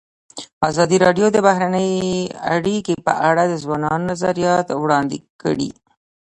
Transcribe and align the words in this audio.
ازادي 0.69 0.97
راډیو 1.05 1.27
د 1.31 1.37
بهرنۍ 1.47 1.91
اړیکې 2.55 2.95
په 3.05 3.13
اړه 3.29 3.43
د 3.47 3.53
ځوانانو 3.63 4.09
نظریات 4.11 4.67
وړاندې 4.73 5.17
کړي. 5.41 5.69